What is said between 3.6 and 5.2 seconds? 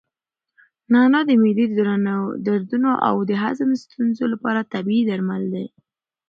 د ستونزو لپاره طبیعي